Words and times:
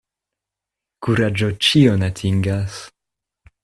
Kuraĝo 1.07 1.51
ĉion 1.69 2.09
atingas. 2.11 2.85